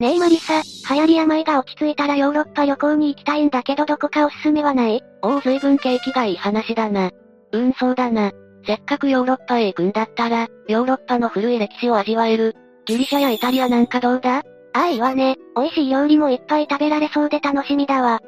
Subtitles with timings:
[0.00, 0.62] ねえマリサ、
[0.94, 5.02] 流行り病が落ち着いたらヨーロッパ旅行に行きたいんだけどどこかおすすめはない？
[5.22, 7.10] おお随分景気がいい話だな。
[7.50, 8.30] うんそうだな。
[8.64, 12.54] せっかくヨーロッパへ行くんだったら、ヨーロッパの古い歴史を味わえる。
[12.86, 14.36] ギリシャやイタリアなんかどうだ？
[14.38, 14.42] あ
[14.72, 15.36] あいいわね。
[15.56, 18.20] 美味しい料理もいっぱい食べられそうで楽しみだわ。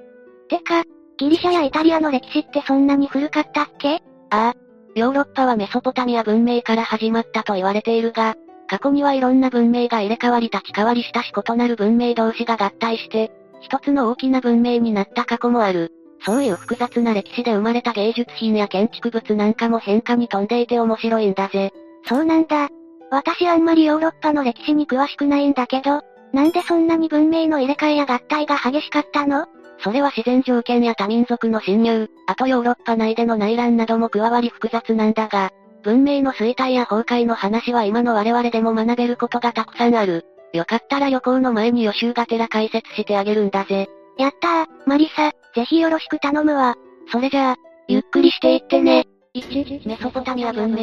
[0.48, 0.82] てか、
[1.18, 4.02] ギリシャやイタリアの歴史ってそんなに古かったっけ？
[4.30, 4.54] ああ。
[4.96, 8.34] ヨーロッパはメソポタミア文明から始まったと言われているが、
[8.70, 15.92] 過去にはいろんな文明が入れ替わり立ち替わりしたし異なる文明同士が合体して、一つの大きな文明になった過去もある。
[16.24, 21.72] そういう複雑な歴史で生まれた芸術品や建築物なんかも変化に富んでいて面白いんだぜ。
[22.06, 22.68] そうなんだ。
[23.10, 29.46] 私あんまりヨーロッパの歴史に詳しくないんだけど、なんでそんなに文明の入れ替えや合体が激しかったの？
[29.82, 35.50] それは自然条件や多民族の侵入、あとヨーロッパ内での内乱なども加わり複雑なんだが、
[35.82, 40.26] 文明の衰退や崩壊の話は今の我々でも学べることがたくさんある。
[40.52, 43.88] よかったら旅行の前に予習がてら解説してあげるんだぜ。
[44.18, 46.76] やったー、マリサ、ぜひよろしく頼むわ。
[47.10, 47.56] それじゃあ、
[47.88, 49.06] ゆっくりしていってね。
[49.34, 50.76] 1、メソポタミア文明。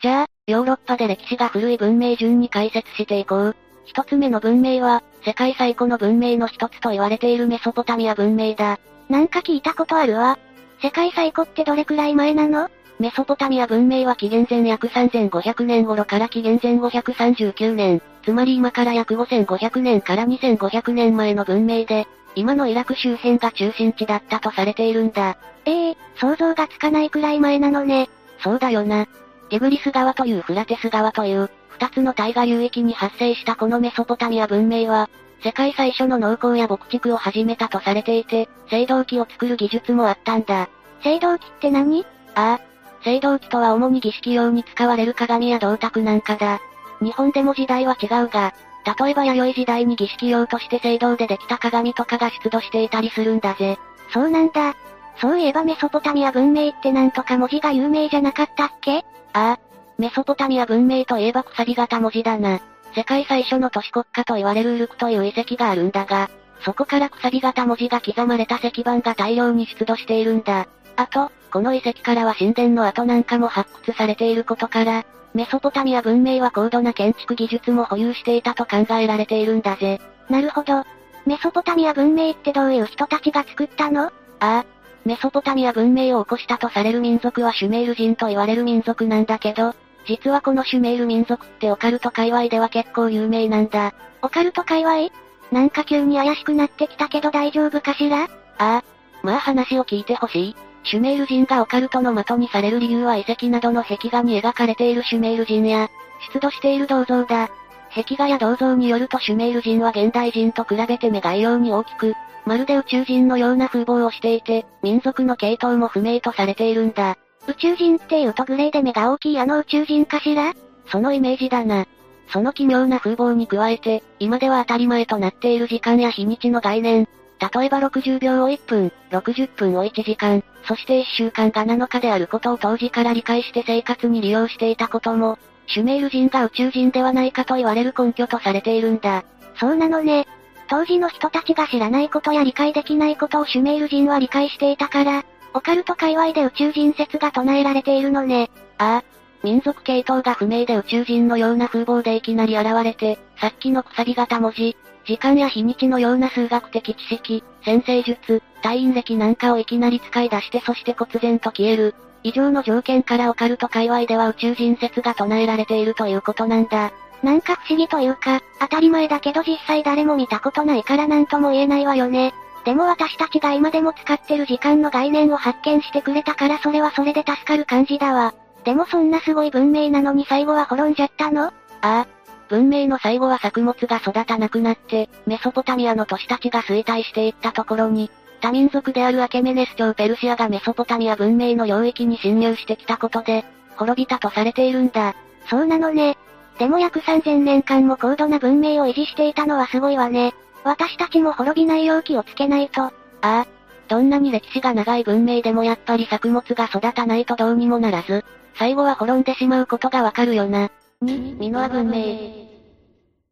[0.00, 3.56] じゃあ、ヨーロッパで歴史が古い文明順に解説していこう。
[3.84, 8.78] 一つ目の文明は、世界最古の文明の一つと言われているメソポタミア文明だ。
[9.08, 10.38] なんか聞いたことあるわ。
[10.80, 12.68] 世界最古ってどれくらい前なの？
[12.98, 25.38] メソポタミア文明は紀元前約3500年頃から紀元前539年、つまり今から約5500年から2500年前の文明で、今のイラク周辺が中心地だったとされているんだ。
[25.64, 28.08] ええー、想像がつかないくらい前なのね。
[28.42, 29.06] そうだよな。
[29.48, 35.08] テグリス川というフラテス川という、二つの大河流域に発生したこのメソポタミア文明は、
[35.44, 40.68] 世界最初の農耕や牧畜を始めたとされていて、青銅器を作る技術もあったんだ。
[41.04, 42.04] 青銅器って何？
[42.34, 42.67] ああ、
[43.04, 46.60] 青銅器とは主に儀式用に使われる鏡や銅鐸なんかだ。
[47.00, 48.54] 日本でも時代は違うが、
[49.00, 53.78] 例えば弥生時代に儀式用として青銅でできた鏡とかが出土していたりするんだぜ。
[54.12, 54.74] そうなんだ。
[55.20, 58.98] そういえばメソポタミア文明ってなんとか文字が有名じゃなかったっけ？
[58.98, 59.58] ああ。
[59.98, 62.60] メソポタミア文明といえばくさび型文字だな。
[62.94, 66.30] 世界最初の都市国家と言われるウルクという遺跡があるんだが、
[66.64, 70.68] そこからくさび型文字が刻まれた石板が大量に出土しているんだ。
[70.96, 75.04] あと、この遺跡からは神殿の跡なんかも発掘されていることから、
[75.34, 80.00] メソポタミア文明は高度な建築技術も保有していたと考えられているんだぜ。
[80.28, 80.84] なるほど。
[81.26, 84.06] メソポタミア文明ってどういう人たちが作ったの？
[84.06, 84.10] あ
[84.40, 84.64] あ。
[85.04, 89.74] メソポタミア文明を起こしたとされる民族はシュメール人と言われる民族なんだけど、
[90.06, 93.94] 実はこのシュメール民族ってオカルト界隈では結構有名なんだ。
[94.22, 95.10] オカルト界隈？
[95.52, 98.24] なんか急に怪しくなってきたけど大丈夫かしら？
[98.24, 98.28] あ
[98.58, 98.84] あ。
[99.22, 100.56] まあ話を聞いてほしい。
[100.90, 105.90] シュメール人がオカルトの的にされる理由は遺跡などの壁画に描かれているシュメール人や、
[106.32, 107.50] 出土している銅像だ。
[107.94, 112.14] 壁画や銅像によるとシュメール人は現代人と比べて目が異様に大きく、
[112.46, 117.18] まるで宇宙人のような風貌をしていて、民族の系統も不明とされているんだ。
[117.46, 120.54] 宇宙人っていうとグレーで目が大きいあの宇宙人かしら？
[120.90, 121.86] そのイメージだな。
[122.30, 127.08] その奇妙な風貌に加えて、今では当たり前となっている時間や日にちの概念、
[127.40, 139.24] 例えば60秒を1分、60分を1時間、そして1週間が7日であることを当時から理解して生活に利用していたことも、シュメール人が宇宙人ではないかと言われる根拠とされているんだ。
[139.56, 140.26] そうなのね。
[140.68, 148.50] 当時の人たちが知らないことや理解できないことをシュメール人は理解していたから、オカルト界隈で宇宙人説が唱えられているのね。
[148.78, 149.18] ああ。
[149.42, 154.76] 民族系統が不明で宇宙人のような風貌でいきなり現れて、さっきのくさび型文字、
[155.08, 161.94] 時間や日にちのような数学的知識、先生術、退院歴なんかをいきなり使い出してそして忽然と消える。
[162.22, 166.92] 以上の条件からオカルト界隈では宇宙人説が唱えられているということなんだ。
[167.22, 172.34] なんか不思議というか、当たり前だけど実際誰も見たことないからなんとも言えないわよね。
[172.66, 178.34] でも私たちが今でも使ってる時間の概念を発見してくれたからそれはそれで助かる感じだわ。
[178.64, 181.44] でもそんなすごい文明なのに最後は滅んじゃったの？
[181.44, 182.06] ああ、
[182.48, 188.10] 文明の最後は作物が育たなくなって、メソポタミアの都市たちが衰退していったところに、
[188.40, 193.44] 多民族であるアケメネス朝ペルシアがメソポタミア文明の領域に侵入してきたことで、
[193.76, 195.14] 滅びたとされているんだ。
[195.48, 196.16] そうなのね。
[196.58, 200.34] でも約3000年間も高度な文明を維持していたのはすごいわね。
[200.64, 202.82] 私たちも滅びないよう気をつけないと。
[202.82, 202.92] あ
[203.22, 203.46] あ。
[203.88, 208.24] どんなに歴史が長い文明でもやっぱり作物が育たないとどうにもならず、
[208.58, 210.70] 最後は滅んでしまうことがわかるよな。
[211.04, 212.48] 2、ミノア文明。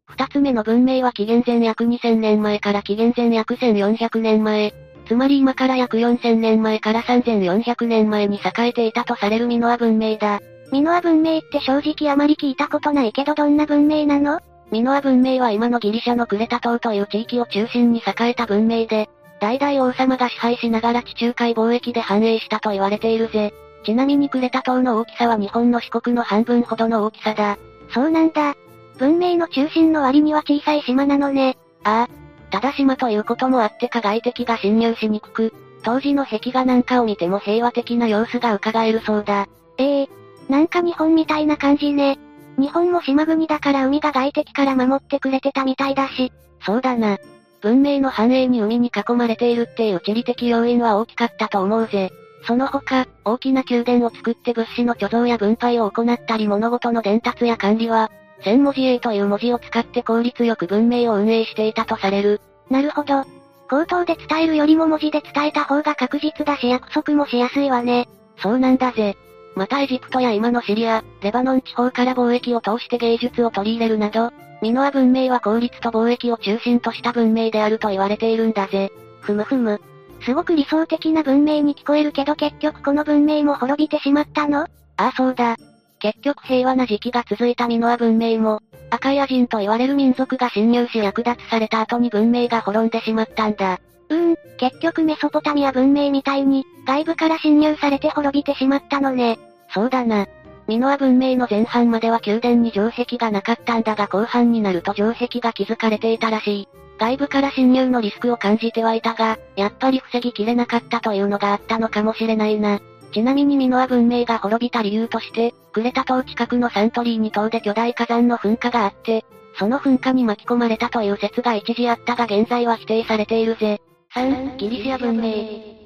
[0.05, 4.73] 二つ目の文明は紀元前約2000年前から紀元前約1400年前。
[5.05, 10.39] つまり今から約4000年前から3400年前に栄えていたとされるミノア文明だ。
[10.71, 14.39] ミノア文明って正直あまり聞いたことないけどどんな文明なの？
[14.71, 19.09] ミノア文明は今のギリシャのクレタ島という地域を中心に栄えた文明で、
[19.41, 23.53] 代々王様が支配しながら地中海貿易で繁栄したと言われているぜ。
[23.85, 27.57] ちなみにクレタ島の大きさは日本の四国の半分ほどの大きさだ。
[27.93, 28.55] そうなんだ。
[28.97, 31.57] 文明の中心の割には小さい島なのね。
[31.83, 32.27] ああ。
[32.49, 35.53] ただ島ということもあってか外敵が侵入しにくく、
[35.83, 39.47] 当時の壁画なんかを見ても平和的な様子が伺えるそうだ。
[39.77, 40.09] ええー、
[40.49, 42.17] なんか日本みたいな感じね。
[42.57, 46.31] 日本も島国だから海が外敵から守ってくれてたみたいだし。
[46.65, 47.17] そうだな。
[47.61, 52.11] 文明の繁栄に海に囲まれているっていう地理的要因は大きかったと思うぜ。
[52.47, 58.09] その他、大きな宮殿を作って物資の貯蔵や分配を行ったり物事の伝達や管理は、
[58.41, 62.39] 千文字 A という文字を使って効率よく文明を運営していたとされる。
[62.69, 63.25] なるほど。
[63.67, 68.07] 口頭で伝えるよりも文字で伝えた方が確実だし約束もしやすいわね。
[68.37, 69.17] そうなんだぜ。
[69.55, 78.91] またエジプトや今のシリア、レバノン地方から貿易を通して芸術を取り入れるなど、ミノア文明は効率と貿易を中心とした文明であると言われているんだぜ。
[79.19, 79.81] ふむふむ。
[80.27, 84.63] すごく理想的な文明に聞こえるけど結局この文明も滅びてしまったの？
[84.63, 85.55] ああそうだ。
[85.99, 88.59] 結局平和な時期が続いたミノア文明も、
[88.89, 93.79] アカイア人と言われる民族が侵入し略奪された後に文明が滅んでしまったんだ。
[94.09, 99.39] うーん、結局メソポタミア文明みたいに、外部から侵入されて滅びてしまったのね。
[99.73, 100.27] そうだな。
[100.67, 106.67] ミノア文明の前半までは宮殿に城壁がなかったんだが後半になると城壁が築かれていたらしい。
[106.97, 112.79] 外部から侵入のリスクを感じてはいたが、やっぱり防ぎきれなかったというのがあったのかもしれないな。
[113.13, 119.25] ちなみにミノア文明が滅びた理由として、クレタ島近くのサントリーニ島で巨大火山の噴火があって、
[119.57, 123.79] その噴火に巻き込まれたという説が一時あったが現在は否定されているぜ。
[124.13, 125.77] 3、ギリシア文明。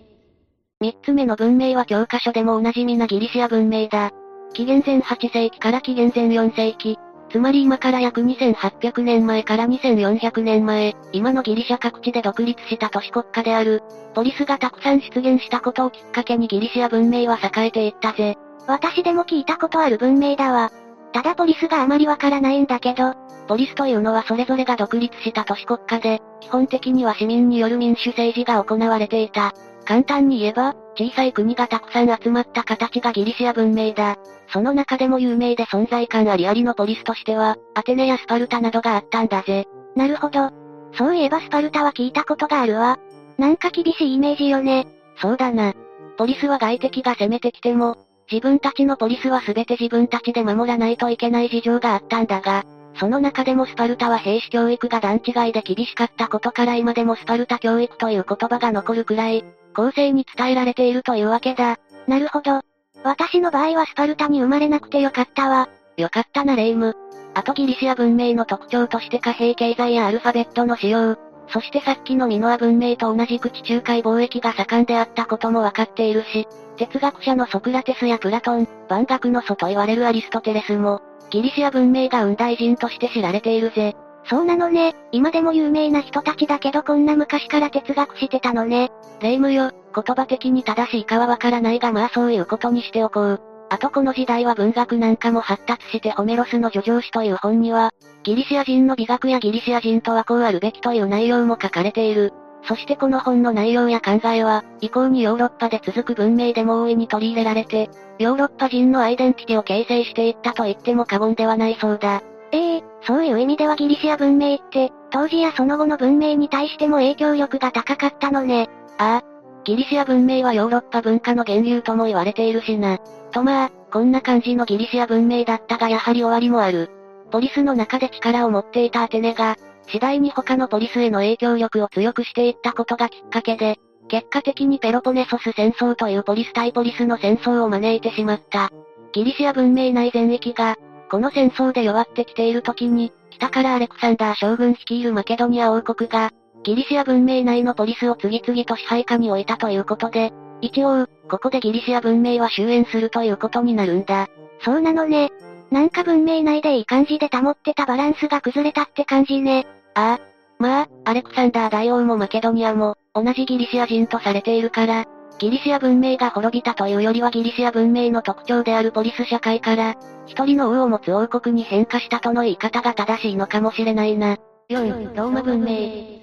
[0.79, 4.11] 三つ目の文明は教科書でもおなじみなギリシア文明だ。
[4.53, 6.97] 紀元前8世紀から紀元前4世紀、
[7.31, 13.81] つまり今から約2800年前から2400年前、今のギリシャ各地で独立した都市国家である、
[14.13, 18.37] ポリスがたくさん出現したことをきっかけにギリシア文明は栄えていったぜ。
[18.67, 20.71] 私でも聞いたことある文明だわ。
[21.13, 23.13] ただポリスがあまりわからないんだけど、
[23.47, 29.53] ポリスというのはそれぞれが独立した都市国家で、基本的には市民による民主政治が行われていた。
[29.85, 34.17] 簡単に言えば、小さい国がたくさん集まった形がギリシア文明だ。
[34.53, 39.65] その中でも有名で存在感ありありのポリスとしては、アテネやスパルタなどがあったんだぜ。
[39.95, 40.49] なるほど。
[40.97, 42.99] そういえばスパルタは聞いたことがあるわ。
[43.37, 44.87] なんか厳しいイメージよね。
[45.21, 45.73] そうだな。
[46.17, 47.97] ポリスは外敵が攻めてきても、
[48.29, 52.63] 自分たちのポリスは全て自分たちで守らないといけない事情があったんだが、
[52.95, 61.77] その中でもスパルタは兵士教育が段違いで厳しかったことから今でもスパルタ教育という言葉が残るくらい、後世に伝えられているというわけだ。
[62.07, 62.61] なるほど。
[63.03, 65.69] 私の場合はスパルタに生まれなくてよかったわ。
[65.97, 66.95] よかったなレイム。
[67.33, 76.47] あとギリシア文明の特徴として貨幣経済やアルファベットの使用、そしてさっきのミノア文明と同じく地中海貿易が盛んであったこともわかっているし、
[76.77, 83.95] 哲学者のソクラテスやプラトン、万学の祖と言われるアリストテレスも、ギリシア文明が生んだ偉人として知られているぜ。
[84.25, 84.95] そうなのね。
[85.11, 88.91] 今でも有名な人たちだけどこんな昔から哲学してたのね。
[89.21, 93.41] 霊夢よ、言葉的に正しいかはわからないがまあそういうことにしておこう。
[93.69, 97.91] あとこの時代は文学なんかも発達してホメロスの叙情詩という本には、
[98.23, 102.33] ギリシア人の美学やギリシア人とはこうあるべきという内容も書かれている。
[102.67, 112.21] そしてこの本の内容や考えは、以降にヨーロッパで続く文明でも大いに取り入れられて、ヨーロッパ人のアイデンティティを形成していったと言っても過言ではないそうだ。
[112.51, 118.69] ええー、そういう意味ではギリシア文明って、当時やその後の文明に対しても影響力が高かったのね。
[118.97, 119.31] ああ。
[119.63, 122.97] ギリシア文明はヨーロッパ文化の源流とも言われているしな。
[123.31, 126.89] とまあ、こんな感じのギリシア文明だったがやはり終わりもある。
[127.31, 129.55] ポリスの中で力を持っていたアテネが、
[129.87, 133.77] 次第に他のポリスへの影響力を強くしていったことがきっかけで、
[134.07, 138.69] 結果的にペロポネソス戦争というポリス対ポリスの戦争を招いてしまった。
[139.13, 140.75] ギリシア文明内全域が、
[141.11, 146.31] この戦争で弱ってきている時に、北からアレクサンダー将軍率いるマケドニア王国が、
[146.63, 154.29] ギリシア文明内のポリスを次々と支配下に置いたということで、一応、ここでギリシア文明は終焉するということになるんだ。
[154.63, 155.31] そうなのね。
[155.69, 159.67] なんか文明内でいい感じで保ってたバランスが崩れたって感じね。
[159.95, 160.19] ああ。
[160.59, 165.05] まあ、アレクサンダー大王もマケドニアも、同じギリシア人とされているから、
[165.41, 169.95] ギリシア文明が滅びたというよりはギリシア文明の特徴であるポリス社会から、
[170.27, 174.37] 一人の王を持つ王国に変化したとの言い方が正しいのかもしれないな。
[174.69, 176.21] 4、ローマ文明。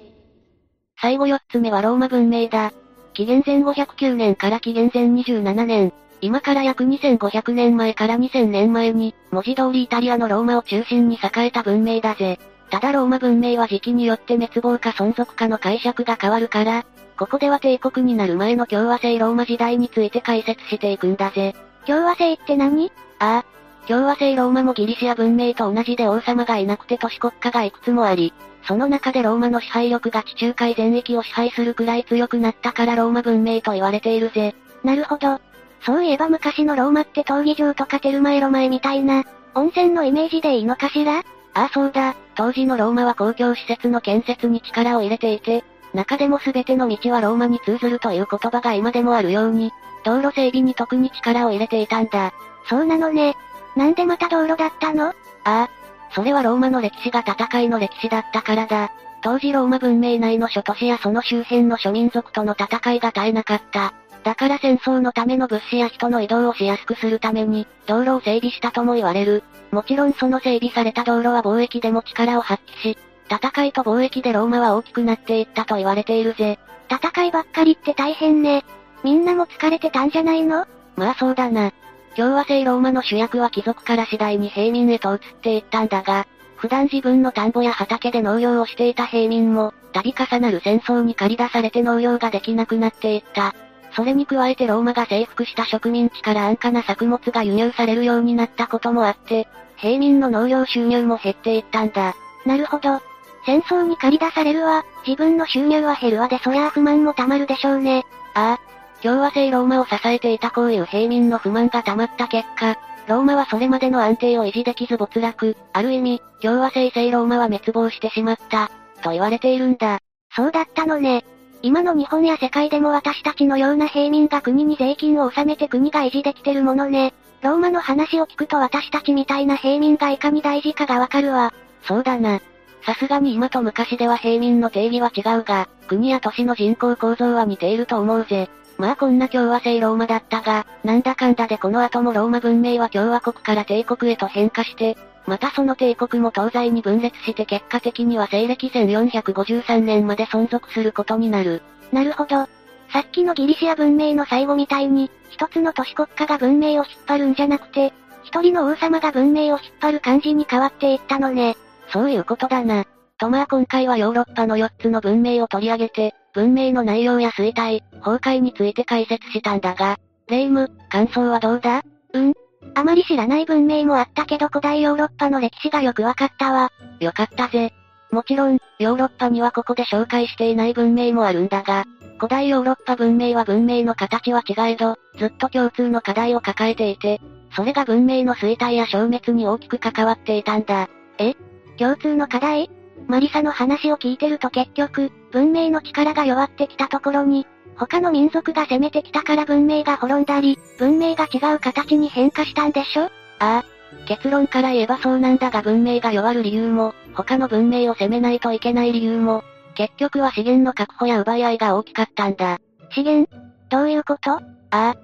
[1.01, 2.71] 最後4つ目はローマ文明だ。
[3.13, 12.39] 紀元前509年から紀元前27年、今から約2500年前から2000年前に、文字通りイタリアのローマを中心に栄えた文明だぜ。
[12.69, 16.85] ただローマ文明は時期によって滅亡か存続かの解釈が変わるから、
[17.17, 21.55] ここでは帝国になる前の共和制ローマ時代について解説していくんだぜ。
[21.85, 22.91] 共和制って何？
[23.19, 23.45] ああ。
[23.87, 28.33] 共和制ローマもギリシア文明と同じで王様がいなくて都市国家がいくつもあり、
[28.63, 34.53] その中でローマの支配力が地中海全域を支配するくらい強くなったからローマ文明と言われているぜ。
[34.83, 35.39] なるほど。
[35.81, 39.23] そういえば昔のローマって闘技場とかテルマエロマエみたいな、
[39.55, 41.23] 温泉のイメージでいいのかしら？
[41.59, 49.73] ああそうだ、当時のローマは公共施設の建設に力を入れていて、中でも全ての道はローマに通ずるという言葉が今でもあるように、
[50.05, 52.31] 道路整備に特に力を入れていたんだ。
[52.69, 53.35] そうなのね。
[53.75, 55.07] なんでまた道路だったの？
[55.07, 55.13] あ
[55.43, 55.69] あ。
[56.15, 58.93] それはローマの歴史が戦いの歴史だったからだ。
[59.21, 63.93] 当時ローマ文明内の諸都市やその周辺の諸民族との戦いが絶えなかった。
[64.23, 69.43] だから戦争のための物資や人の移動をしやすくするために、道路を整備したとも言われる。
[69.71, 72.97] もちろんその整備された道路は貿易でも力を発揮し、
[73.29, 76.59] 戦いと貿易でローマは大きくなっていったと言われているぜ。
[76.91, 78.65] 戦いばっかりって大変ね。
[79.03, 80.65] みんなも疲れてたんじゃないの？
[80.95, 81.71] まあそうだな。
[82.15, 93.55] 共和制ローマの主役は貴族から次第に平民へと移っていったんだが、普段自分の田んぼや畑で農業をしていた平民も、度重なる戦争に駆り出されて農業ができなくなっていった。
[93.91, 102.13] それに加えてローマが征服した植民地から安価な作物が輸入されるようになったこともあって、平民の農業収入も減っていったんだ。
[102.45, 103.01] なるほど。
[103.45, 108.03] 戦争に駆り出されるわ、自分の収入は減るわでそりゃあ不満も溜まるでしょうね。
[108.33, 108.69] ああ。
[109.01, 112.77] 共和制ローマを支えていたこういう平民の不満が溜まった結果、
[113.07, 118.69] ローマはそれまでの安定を維持できず没落、ある意味、共和制制ローマは滅亡してしまった、
[119.01, 119.99] と言われているんだ。
[120.35, 121.23] そうだったのね。
[121.61, 127.13] 今の日本や世界でも私たちのような平民が国に税金を納めて国が維持できてるものね。
[127.41, 131.53] ローマの話を聞くと私たちみたいな平民がいかに大事かがわかるわ。
[131.83, 132.41] そうだな。
[132.85, 138.49] さすがに今と昔では平民の定義は違うが、国や都市の人口構造は似ていると思うぜ。
[138.77, 144.97] まあこんな共和制ローマだったが、なんだかんだでこの後もローマ文明は共和国から帝国へと変化して、
[145.29, 151.61] またその帝国も東西に分裂して結果的には西暦1453年まで存続することになる。
[151.93, 152.47] なるほど。
[152.91, 157.93] さっきのギリシア文明の最後みたいに、一つの都市国家が文明を引っ張るんじゃなくて、
[158.23, 161.55] 一人の王様が文明を引っ張る感じに変わっていったのね。
[161.93, 162.85] そういうことだな。
[163.19, 171.83] とまあ今回はヨーロッパの4つの文明を取り上げて、文明の内容や衰退、崩壊について解説したんだが、レイム、感想はどうだ？
[172.13, 172.33] うん
[172.75, 176.71] あまり知らない文明もあったけど古代ヨーロッパの歴史がよくわかったわ。
[176.99, 177.73] よかったぜ。
[178.11, 181.85] もちろん、ヨーロッパにはここで紹介していない文明もあるんだが、
[182.17, 187.21] 古代ヨーロッパ文明は文明の形は違えど、ずっと共通の課題を抱えていて、
[187.55, 190.89] それが文明の衰退や消滅に大きく関わっていたんだ。
[191.17, 191.35] え？
[191.77, 192.69] 共通の課題？
[193.07, 197.47] マリサの話を聞いてると結局、文明の力が弱ってきたところに、
[197.79, 203.03] 他の民族が攻めてきたから文明が滅んだり、文明が違う形に変化したんでしょ？
[203.03, 203.09] あ
[203.39, 203.63] あ。
[204.05, 209.43] 結論から言えばそうなんだが文明が弱る理由も、他の文明を攻めないといけない理由も、
[209.75, 212.59] 結局は資源の確保や奪い合いが大きかったんだ。
[212.91, 213.29] 資源？
[213.69, 214.31] どういうこと？
[214.31, 214.95] ああ。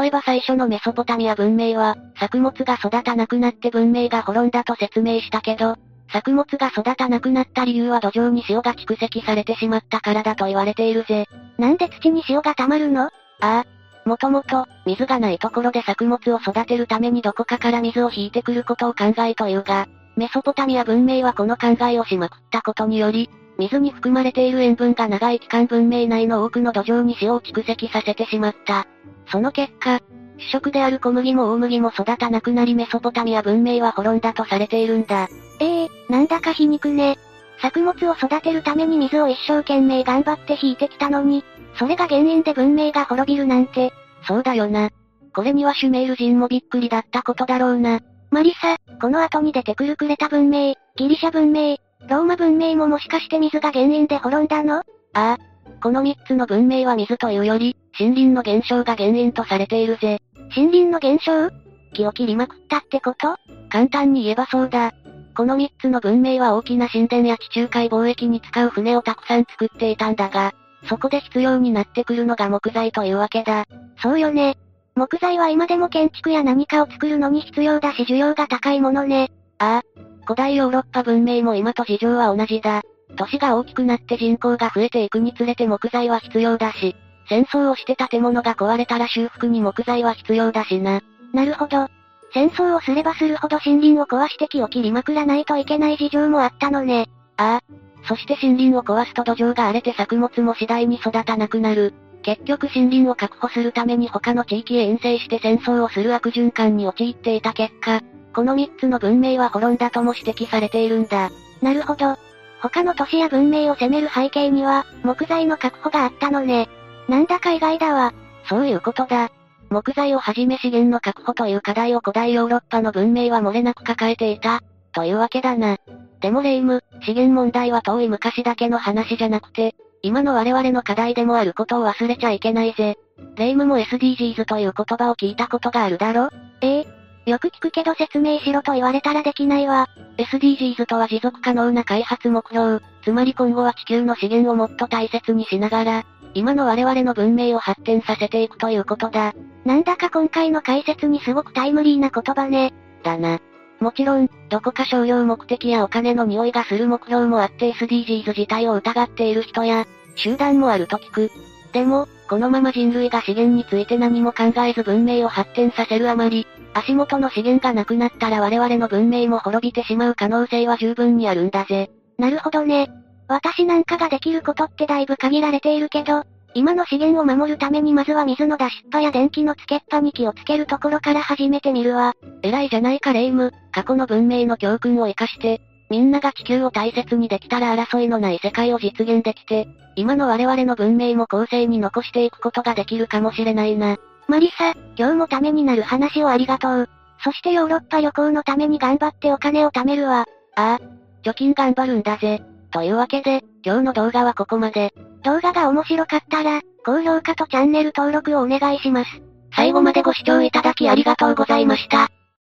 [0.00, 5.76] 例えば最初のメソポタミア文明は、作物が育たなくなって文明が滅んだと説明したけど、
[6.12, 11.26] 作物が育たなくなった理由は土壌に塩が蓄積されてしまったからだと言われているぜ。
[11.58, 13.04] なんで土に塩が溜まるの？
[13.04, 13.64] ああ。
[14.04, 28.86] もともと、水がないところで作物を育てるためにどこかから水を引いてくることを考えというが、メソポタミア文明はこの考えをしまくったことにより、水に含まれている塩分が長い期間文明内の多くの土壌に塩を蓄積させてしまった。
[29.30, 30.00] その結果、
[30.38, 35.28] 主食である小麦も大麦も育たなくなりメソポタミア文明は滅んだとされているんだ。
[35.60, 37.16] ええー、なんだか皮肉ね。
[37.62, 41.42] 作物を育てるために水を一生懸命頑張って引いてきたのに、
[41.78, 43.94] それが原因で文明が滅びるなんて。
[44.28, 44.90] そうだよな。
[45.34, 48.00] これにはシュメール人もびっくりだったことだろうな。
[48.30, 51.76] マリサ、この後に出てくるクレタ文明、ギリシャ文明、
[52.10, 54.80] ローマ文明ももしかして水が原因で滅んだの？
[54.80, 54.82] あ
[55.14, 55.38] あ。
[55.82, 60.20] この三つの文明は水というより、森林の減少が原因とされているぜ。
[60.54, 61.48] 森林の減少
[61.94, 63.36] 木を切りまくったってこと？
[63.70, 64.92] 簡単に言えばそうだ。
[65.34, 70.52] この三つの文明は大きな神殿や地中海貿易に使う船をたくさん作っていたんだが、
[70.88, 73.66] そこで必要になってくるのが木材というわけだ。
[74.02, 74.56] そうよね。
[74.94, 79.30] 木材は今でも建築や何かを作るのに必要だし需要が高いものね。
[79.58, 80.02] ああ。
[80.24, 82.82] 古代ヨーロッパ文明も今と事情は同じだ。
[83.16, 86.96] 都市が大きくなって人口が増えていくにつれて木材は必要だし、
[87.28, 91.00] 戦争をして建物が壊れたら修復に木材は必要だしな。
[91.32, 91.88] なるほど。
[92.32, 97.08] 戦争をすればするほど森林を壊して木を切りまくらないといけない事情もあったのね。
[97.36, 97.82] ああ。
[98.08, 101.94] そして森林を壊すと土壌が荒れて作物も次第に育たなくなる。
[102.22, 108.00] 結局森林を確保するために他の地域へ遠征して戦争をする悪循環に陥っていた結果、
[108.34, 111.30] この3つの文明は滅んだとも指摘されているんだ。
[111.60, 112.16] なるほど。
[112.60, 116.68] 他の都市や文明を攻める背景には、木材の確保があったのね。
[117.08, 118.14] なんだか意外だわ。
[118.48, 119.30] そういうことだ。
[119.72, 124.60] 木材をはじめ資源の確保という課題を古代ヨーロッパの文明は漏れなく抱えていた。
[124.92, 125.78] というわけだな。
[126.20, 132.98] でもレイム、資源問題は遠い昔だけの話じゃなくて、今の我々の課題でもあることを忘れちゃいけないぜ。
[133.36, 136.30] レイムも SDGs という言葉を聞いたことがあるだろ？
[136.60, 139.88] ええよく聞くけど説明しろと言われたらできないわ。
[140.18, 149.34] SDGs とは持続可能な開発目標、つまり今後は地球の資源をもっと大切にしながら、今の我々の文明を発展させていくということだ。
[149.64, 152.72] なんだか今回の解説にすごくタイムリーな言葉ね。
[153.04, 153.38] だな。
[153.78, 159.86] もちろん、どこか商業目的やお金の匂いがする目標もあって SDGs 自体を疑っている人や、
[160.16, 161.30] 集団もあると聞く。
[161.72, 171.90] でも、このまま人類が資源について何も考えず文明を発展させるあまり、足元の資源がなくなったら我々の文明も滅びてしまう可能性は十分にあるんだぜ。
[172.18, 172.90] なるほどね。
[173.28, 176.24] 私なんかができることってだいぶ限られているけど、
[176.54, 182.14] 今の資源を守るためにまずは水の出しっぱや電気のつけっぱに気をつけるところから始めてみるわ。
[182.42, 193.98] 偉いじゃないかレイム、過去の文明の教訓を活かして、みんなが地球を大切にできたら争いのない世界を実現できて、今の我々の文明も後世に残していくことができるかもしれないな。
[194.28, 196.88] マリサ、今日もためになる話をありがとう。
[197.24, 200.26] そしてヨーロッパ旅行のために頑張ってお金を貯めるわ。
[200.56, 200.80] ああ、
[201.22, 202.42] 貯金頑張るんだぜ。
[202.70, 204.92] というわけで、今日の動画はここまで。
[205.22, 209.22] 動画が面白かったら、高評価とチャンネル登録をお願いします。
[209.54, 212.08] 最後までご視聴いただきありがとうございました。